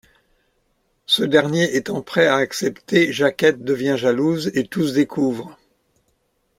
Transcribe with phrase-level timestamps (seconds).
[1.05, 5.59] Ce dernier étant prêt à accepter, Jacquette devient jalouse et tout se découvre.